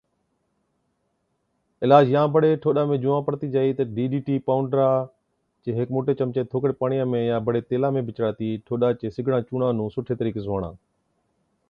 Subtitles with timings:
[1.87, 4.87] عِلاج، يان بڙي ٺوڏا ۾ جُوئان پڙتِي جائِي تہ ڊِي، ڊِي ٽِي پونڊرا
[5.65, 9.45] چي هيڪ موٽَي چمچَي ٿوڪڙي پاڻِيان ۾ يان بڙي تيلا ۾ بِچڙاتِي ٺوڏا چي سِگڙان
[9.49, 10.71] چُونڻان نُون سُٺي طرِيقي سُون هڻا۔